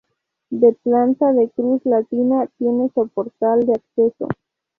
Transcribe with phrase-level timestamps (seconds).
[0.49, 4.27] De planta de cruz latina, tiene soportal de acceso.